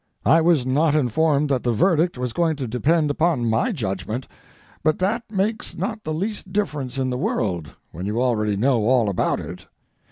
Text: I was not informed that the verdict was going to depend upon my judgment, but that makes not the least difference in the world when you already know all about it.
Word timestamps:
I 0.25 0.41
was 0.41 0.65
not 0.65 0.95
informed 0.95 1.47
that 1.49 1.61
the 1.61 1.71
verdict 1.73 2.17
was 2.17 2.33
going 2.33 2.55
to 2.55 2.67
depend 2.67 3.11
upon 3.11 3.47
my 3.47 3.71
judgment, 3.71 4.27
but 4.81 4.97
that 4.97 5.23
makes 5.29 5.77
not 5.77 6.03
the 6.03 6.11
least 6.11 6.51
difference 6.51 6.97
in 6.97 7.11
the 7.11 7.19
world 7.19 7.69
when 7.91 8.07
you 8.07 8.19
already 8.19 8.57
know 8.57 8.85
all 8.85 9.09
about 9.09 9.39
it. 9.39 9.67